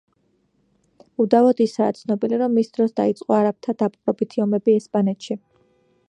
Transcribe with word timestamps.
უდავოდ 1.23 1.59
ისაა 1.65 1.91
ცნობილი, 1.99 2.39
რომ 2.41 2.55
მის 2.59 2.71
დროს 2.77 2.95
დაიწყო 2.99 3.35
არაბთა 3.41 3.75
დაპყრობითი 3.83 4.43
ომები 4.47 4.75
ესპანეთში. 4.79 5.37